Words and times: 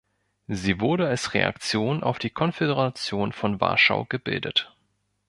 Sie 0.47 0.79
wurde 0.79 1.07
als 1.07 1.35
Reaktion 1.35 2.01
auf 2.01 2.17
die 2.17 2.31
Konföderation 2.31 3.33
von 3.33 3.61
Warschau 3.61 4.05
gebildet. 4.05 4.75